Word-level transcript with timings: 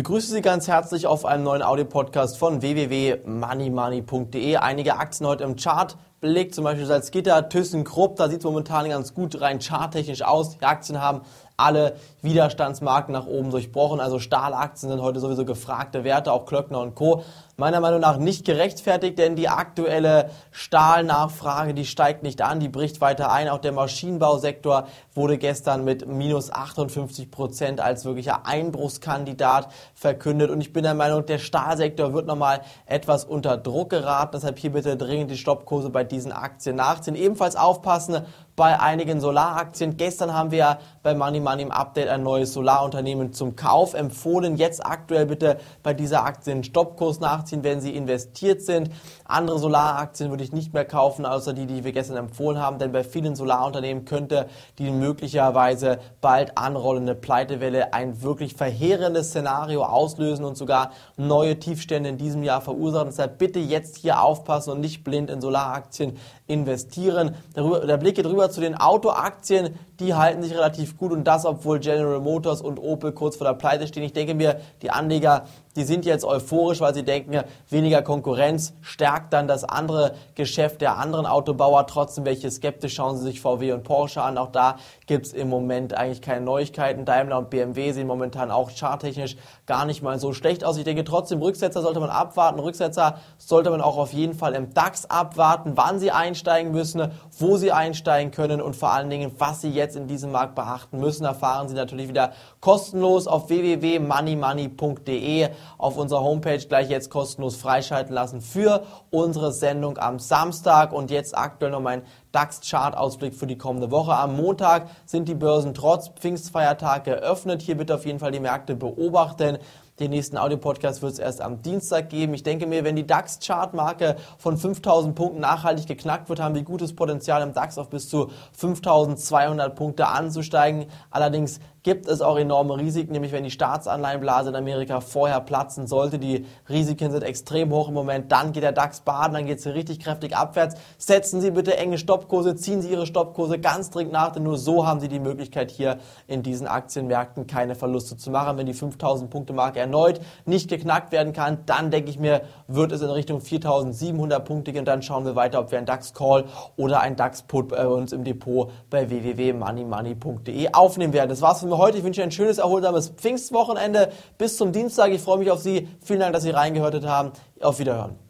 begrüße 0.00 0.32
Sie 0.32 0.40
ganz 0.40 0.66
herzlich 0.66 1.06
auf 1.06 1.26
einem 1.26 1.44
neuen 1.44 1.60
Audio-Podcast 1.60 2.38
von 2.38 2.62
www.moneymoney.de. 2.62 4.56
Einige 4.56 4.96
Aktien 4.96 5.26
heute 5.26 5.44
im 5.44 5.56
Chart. 5.56 5.98
Blick 6.20 6.54
zum 6.54 6.64
Beispiel 6.64 6.84
Salzgitter, 6.84 7.48
ThyssenKrupp, 7.48 8.16
da 8.16 8.28
sieht 8.28 8.40
es 8.40 8.44
momentan 8.44 8.86
ganz 8.90 9.14
gut 9.14 9.40
rein 9.40 9.58
charttechnisch 9.58 10.20
aus. 10.20 10.50
Die 10.50 10.62
Aktien 10.62 11.00
haben 11.00 11.22
alle 11.60 11.96
Widerstandsmarken 12.22 13.12
nach 13.12 13.26
oben 13.26 13.50
durchbrochen. 13.50 14.00
Also 14.00 14.18
Stahlaktien 14.18 14.90
sind 14.90 15.02
heute 15.02 15.20
sowieso 15.20 15.44
gefragte 15.44 16.04
Werte, 16.04 16.32
auch 16.32 16.46
Klöckner 16.46 16.80
und 16.80 16.94
Co. 16.94 17.22
Meiner 17.56 17.80
Meinung 17.80 18.00
nach 18.00 18.16
nicht 18.16 18.46
gerechtfertigt, 18.46 19.18
denn 19.18 19.36
die 19.36 19.50
aktuelle 19.50 20.30
Stahlnachfrage, 20.50 21.74
die 21.74 21.84
steigt 21.84 22.22
nicht 22.22 22.40
an, 22.40 22.58
die 22.58 22.70
bricht 22.70 23.02
weiter 23.02 23.30
ein. 23.30 23.50
Auch 23.50 23.58
der 23.58 23.72
Maschinenbausektor 23.72 24.86
wurde 25.14 25.36
gestern 25.36 25.84
mit 25.84 26.08
minus 26.08 26.50
58 26.50 27.30
Prozent 27.30 27.80
als 27.80 28.06
wirklicher 28.06 28.46
Einbruchskandidat 28.46 29.68
verkündet. 29.94 30.50
Und 30.50 30.62
ich 30.62 30.72
bin 30.72 30.84
der 30.84 30.94
Meinung, 30.94 31.26
der 31.26 31.38
Stahlsektor 31.38 32.14
wird 32.14 32.26
nochmal 32.26 32.62
etwas 32.86 33.24
unter 33.24 33.58
Druck 33.58 33.90
geraten. 33.90 34.32
Deshalb 34.32 34.58
hier 34.58 34.72
bitte 34.72 34.96
dringend 34.96 35.30
die 35.30 35.36
Stoppkurse 35.36 35.90
bei 35.90 36.04
diesen 36.12 36.32
Aktien 36.32 36.76
nachziehen. 36.76 37.14
Ebenfalls 37.14 37.56
aufpassen 37.56 38.24
bei 38.56 38.78
einigen 38.78 39.20
Solaraktien. 39.20 39.96
Gestern 39.96 40.34
haben 40.34 40.50
wir 40.50 40.58
ja 40.58 40.78
bei 41.02 41.14
Money 41.14 41.40
Money 41.40 41.62
im 41.62 41.70
Update 41.70 42.08
ein 42.08 42.22
neues 42.22 42.52
Solarunternehmen 42.52 43.32
zum 43.32 43.56
Kauf 43.56 43.94
empfohlen. 43.94 44.56
Jetzt 44.56 44.84
aktuell 44.84 45.26
bitte 45.26 45.58
bei 45.82 45.94
dieser 45.94 46.24
Aktie 46.24 46.52
einen 46.52 46.64
Stoppkurs 46.64 47.20
nachziehen, 47.20 47.64
wenn 47.64 47.80
Sie 47.80 47.94
investiert 47.94 48.60
sind. 48.62 48.90
Andere 49.24 49.58
Solaraktien 49.58 50.30
würde 50.30 50.44
ich 50.44 50.52
nicht 50.52 50.74
mehr 50.74 50.84
kaufen, 50.84 51.24
außer 51.24 51.52
die, 51.52 51.66
die 51.66 51.84
wir 51.84 51.92
gestern 51.92 52.16
empfohlen 52.16 52.58
haben, 52.58 52.78
denn 52.78 52.92
bei 52.92 53.04
vielen 53.04 53.34
Solarunternehmen 53.34 54.04
könnte 54.04 54.46
die 54.78 54.90
möglicherweise 54.90 55.98
bald 56.20 56.58
anrollende 56.58 57.14
Pleitewelle 57.14 57.94
ein 57.94 58.22
wirklich 58.22 58.54
verheerendes 58.54 59.28
Szenario 59.28 59.84
auslösen 59.84 60.44
und 60.44 60.56
sogar 60.56 60.90
neue 61.16 61.58
Tiefstände 61.58 62.08
in 62.10 62.18
diesem 62.18 62.42
Jahr 62.42 62.60
verursachen. 62.60 63.08
Deshalb 63.08 63.38
bitte 63.38 63.58
jetzt 63.58 63.98
hier 63.98 64.22
aufpassen 64.22 64.72
und 64.72 64.80
nicht 64.80 65.04
blind 65.04 65.30
in 65.30 65.40
Solaraktien 65.40 65.99
investieren. 66.46 67.34
der 67.54 67.96
Blick 67.96 68.16
geht 68.16 68.26
rüber 68.26 68.50
zu 68.50 68.60
den 68.60 68.74
Autoaktien, 68.74 69.74
die 69.98 70.14
halten 70.14 70.42
sich 70.42 70.54
relativ 70.54 70.96
gut 70.96 71.12
und 71.12 71.24
das, 71.24 71.44
obwohl 71.44 71.78
General 71.78 72.20
Motors 72.20 72.60
und 72.62 72.78
Opel 72.78 73.12
kurz 73.12 73.36
vor 73.36 73.46
der 73.46 73.54
Pleite 73.54 73.86
stehen. 73.86 74.02
Ich 74.02 74.12
denke 74.12 74.34
mir, 74.34 74.60
die 74.82 74.90
Anleger 74.90 75.46
die 75.76 75.84
sind 75.84 76.04
jetzt 76.04 76.24
euphorisch, 76.24 76.80
weil 76.80 76.94
sie 76.94 77.04
denken, 77.04 77.44
weniger 77.68 78.02
Konkurrenz 78.02 78.74
stärkt 78.80 79.32
dann 79.32 79.46
das 79.46 79.62
andere 79.62 80.14
Geschäft 80.34 80.80
der 80.80 80.98
anderen 80.98 81.26
Autobauer. 81.26 81.86
Trotzdem, 81.86 82.24
welche 82.24 82.50
skeptisch 82.50 82.94
schauen 82.94 83.16
sie 83.16 83.22
sich 83.22 83.40
VW 83.40 83.70
und 83.72 83.84
Porsche 83.84 84.20
an. 84.22 84.36
Auch 84.36 84.50
da 84.50 84.78
gibt 85.06 85.26
es 85.26 85.32
im 85.32 85.48
Moment 85.48 85.94
eigentlich 85.94 86.22
keine 86.22 86.44
Neuigkeiten. 86.44 87.04
Daimler 87.04 87.38
und 87.38 87.50
BMW 87.50 87.92
sehen 87.92 88.08
momentan 88.08 88.50
auch 88.50 88.70
charttechnisch 88.70 89.36
gar 89.66 89.84
nicht 89.84 90.02
mal 90.02 90.18
so 90.18 90.32
schlecht 90.32 90.64
aus. 90.64 90.76
Ich 90.76 90.82
denke 90.82 91.04
trotzdem, 91.04 91.40
Rücksetzer 91.40 91.82
sollte 91.82 92.00
man 92.00 92.10
abwarten. 92.10 92.58
Rücksetzer 92.58 93.18
sollte 93.38 93.70
man 93.70 93.80
auch 93.80 93.96
auf 93.96 94.12
jeden 94.12 94.34
Fall 94.34 94.54
im 94.54 94.74
DAX 94.74 95.06
abwarten, 95.06 95.76
wann 95.76 96.00
sie 96.00 96.10
einsteigen 96.10 96.72
müssen, 96.72 97.12
wo 97.38 97.56
sie 97.56 97.70
einsteigen 97.70 98.32
können 98.32 98.60
und 98.60 98.74
vor 98.74 98.90
allen 98.90 99.08
Dingen, 99.08 99.30
was 99.38 99.60
sie 99.60 99.70
jetzt 99.70 99.94
in 99.94 100.08
diesem 100.08 100.32
Markt 100.32 100.56
beachten 100.56 100.98
müssen, 100.98 101.24
erfahren 101.24 101.68
Sie 101.68 101.76
natürlich 101.76 102.08
wieder 102.08 102.32
kostenlos 102.60 103.28
auf 103.28 103.48
www.moneymoney.de 103.48 105.50
auf 105.78 105.96
unserer 105.96 106.22
Homepage 106.22 106.58
gleich 106.58 106.90
jetzt 106.90 107.10
kostenlos 107.10 107.56
freischalten 107.56 108.14
lassen 108.14 108.40
für 108.40 108.82
unsere 109.10 109.52
Sendung 109.52 109.98
am 109.98 110.18
Samstag 110.18 110.92
und 110.92 111.10
jetzt 111.10 111.36
aktuell 111.36 111.70
noch 111.70 111.80
mein 111.80 112.02
DAX-Chart-Ausblick 112.32 113.34
für 113.34 113.46
die 113.46 113.58
kommende 113.58 113.90
Woche. 113.90 114.14
Am 114.14 114.36
Montag 114.36 114.88
sind 115.04 115.28
die 115.28 115.34
Börsen 115.34 115.74
trotz 115.74 116.08
Pfingstfeiertag 116.08 117.04
geöffnet. 117.04 117.62
Hier 117.62 117.76
bitte 117.76 117.94
auf 117.94 118.06
jeden 118.06 118.18
Fall 118.18 118.32
die 118.32 118.40
Märkte 118.40 118.76
beobachten. 118.76 119.58
Den 120.00 120.12
nächsten 120.12 120.38
Audio-Podcast 120.38 121.02
wird 121.02 121.12
es 121.12 121.18
erst 121.18 121.42
am 121.42 121.60
Dienstag 121.60 122.08
geben. 122.08 122.32
Ich 122.32 122.42
denke 122.42 122.66
mir, 122.66 122.84
wenn 122.84 122.96
die 122.96 123.06
DAX-Chart-Marke 123.06 124.16
von 124.38 124.56
5000 124.56 125.14
Punkten 125.14 125.40
nachhaltig 125.40 125.86
geknackt 125.86 126.30
wird, 126.30 126.40
haben 126.40 126.54
wir 126.54 126.62
gutes 126.62 126.96
Potenzial 126.96 127.42
im 127.42 127.52
DAX 127.52 127.76
auf 127.76 127.90
bis 127.90 128.08
zu 128.08 128.30
5200 128.52 129.76
Punkte 129.76 130.06
anzusteigen. 130.06 130.86
Allerdings 131.10 131.60
gibt 131.82 132.08
es 132.08 132.20
auch 132.20 132.38
enorme 132.38 132.76
Risiken, 132.78 133.12
nämlich 133.12 133.32
wenn 133.32 133.44
die 133.44 133.50
Staatsanleihenblase 133.50 134.50
in 134.50 134.56
Amerika 134.56 135.00
vorher 135.00 135.40
platzen 135.40 135.86
sollte. 135.86 136.18
Die 136.18 136.44
Risiken 136.68 137.10
sind 137.10 137.22
extrem 137.22 137.70
hoch 137.70 137.88
im 137.88 137.94
Moment. 137.94 138.30
Dann 138.32 138.52
geht 138.52 138.62
der 138.62 138.72
DAX 138.72 139.00
baden, 139.00 139.34
dann 139.34 139.46
geht 139.46 139.58
es 139.58 139.66
richtig 139.66 140.00
kräftig 140.00 140.36
abwärts. 140.36 140.76
Setzen 140.98 141.40
Sie 141.40 141.50
bitte 141.50 141.76
enge 141.76 141.98
Stoppkurse, 141.98 142.54
ziehen 142.56 142.82
Sie 142.82 142.90
Ihre 142.90 143.06
Stoppkurse 143.06 143.58
ganz 143.58 143.90
dringend 143.90 144.12
nach, 144.12 144.32
denn 144.32 144.42
nur 144.42 144.58
so 144.58 144.86
haben 144.86 145.00
Sie 145.00 145.08
die 145.08 145.20
Möglichkeit, 145.20 145.70
hier 145.70 145.98
in 146.26 146.42
diesen 146.42 146.66
Aktienmärkten 146.66 147.46
keine 147.46 147.74
Verluste 147.74 148.16
zu 148.16 148.30
machen. 148.30 148.58
Wenn 148.58 148.66
die 148.66 148.74
5000 148.74 149.30
Punkte 149.30 149.52
Marke 149.52 149.80
erneut 149.90 150.20
nicht 150.46 150.68
geknackt 150.68 151.12
werden 151.12 151.32
kann, 151.32 151.58
dann 151.66 151.90
denke 151.90 152.10
ich 152.10 152.18
mir, 152.18 152.42
wird 152.68 152.92
es 152.92 153.02
in 153.02 153.10
Richtung 153.10 153.40
4700 153.40 154.44
Punkte 154.44 154.72
gehen. 154.72 154.84
Dann 154.84 155.02
schauen 155.02 155.24
wir 155.24 155.34
weiter, 155.36 155.60
ob 155.60 155.70
wir 155.70 155.78
einen 155.78 155.86
DAX 155.86 156.14
Call 156.14 156.44
oder 156.76 157.00
einen 157.00 157.16
DAX 157.16 157.42
Put 157.42 157.68
bei 157.68 157.86
uns 157.86 158.12
im 158.12 158.24
Depot 158.24 158.70
bei 158.88 159.10
www.moneymoney.de 159.10 160.72
aufnehmen 160.72 161.12
werden. 161.12 161.28
Das 161.28 161.42
war's 161.42 161.60
für 161.60 161.68
wir 161.68 161.78
heute. 161.78 161.98
Ich 161.98 162.04
wünsche 162.04 162.22
ein 162.22 162.30
schönes, 162.30 162.58
erholsames 162.58 163.10
Pfingstwochenende. 163.10 164.10
Bis 164.38 164.56
zum 164.56 164.72
Dienstag. 164.72 165.10
Ich 165.10 165.20
freue 165.20 165.38
mich 165.38 165.50
auf 165.50 165.60
Sie. 165.60 165.88
Vielen 166.02 166.20
Dank, 166.20 166.32
dass 166.32 166.44
Sie 166.44 166.50
reingehört 166.50 167.04
haben. 167.06 167.32
Auf 167.60 167.78
Wiederhören. 167.78 168.29